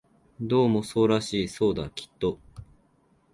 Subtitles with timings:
[0.39, 2.39] どうもそうらしい、そうだ、きっと